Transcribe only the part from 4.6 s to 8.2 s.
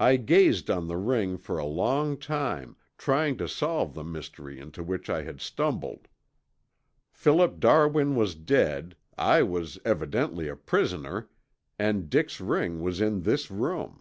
which I had stumbled. Philip Darwin